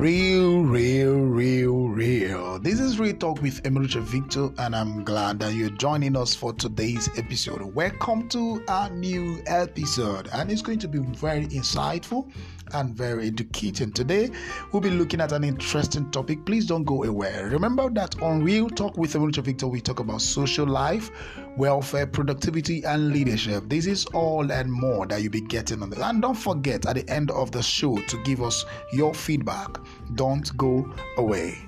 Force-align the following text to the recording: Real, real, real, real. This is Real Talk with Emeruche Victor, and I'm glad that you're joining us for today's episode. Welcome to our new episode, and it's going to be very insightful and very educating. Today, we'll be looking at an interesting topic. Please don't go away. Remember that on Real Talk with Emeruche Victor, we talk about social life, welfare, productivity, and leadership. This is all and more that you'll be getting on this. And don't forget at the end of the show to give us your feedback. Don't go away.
Real, 0.00 0.62
real, 0.62 1.14
real, 1.14 1.88
real. 1.90 2.58
This 2.58 2.80
is 2.80 2.98
Real 2.98 3.14
Talk 3.14 3.42
with 3.42 3.62
Emeruche 3.64 4.00
Victor, 4.00 4.48
and 4.56 4.74
I'm 4.74 5.04
glad 5.04 5.40
that 5.40 5.52
you're 5.52 5.68
joining 5.68 6.16
us 6.16 6.34
for 6.34 6.54
today's 6.54 7.10
episode. 7.18 7.60
Welcome 7.60 8.26
to 8.30 8.64
our 8.66 8.88
new 8.88 9.42
episode, 9.46 10.30
and 10.32 10.50
it's 10.50 10.62
going 10.62 10.78
to 10.78 10.88
be 10.88 11.00
very 11.00 11.48
insightful 11.48 12.30
and 12.72 12.94
very 12.94 13.26
educating. 13.26 13.92
Today, 13.92 14.30
we'll 14.72 14.80
be 14.80 14.88
looking 14.88 15.20
at 15.20 15.32
an 15.32 15.44
interesting 15.44 16.10
topic. 16.10 16.46
Please 16.46 16.64
don't 16.64 16.84
go 16.84 17.04
away. 17.04 17.42
Remember 17.42 17.90
that 17.90 18.22
on 18.22 18.42
Real 18.42 18.70
Talk 18.70 18.96
with 18.96 19.12
Emeruche 19.12 19.42
Victor, 19.44 19.66
we 19.66 19.82
talk 19.82 20.00
about 20.00 20.22
social 20.22 20.66
life, 20.66 21.10
welfare, 21.58 22.06
productivity, 22.06 22.84
and 22.84 23.10
leadership. 23.10 23.64
This 23.68 23.84
is 23.84 24.06
all 24.06 24.50
and 24.50 24.72
more 24.72 25.06
that 25.08 25.20
you'll 25.20 25.32
be 25.32 25.42
getting 25.42 25.82
on 25.82 25.90
this. 25.90 25.98
And 25.98 26.22
don't 26.22 26.34
forget 26.34 26.86
at 26.86 26.94
the 26.94 27.06
end 27.10 27.30
of 27.32 27.52
the 27.52 27.62
show 27.62 27.98
to 27.98 28.22
give 28.22 28.42
us 28.42 28.64
your 28.92 29.12
feedback. 29.12 29.78
Don't 30.14 30.56
go 30.56 30.92
away. 31.18 31.58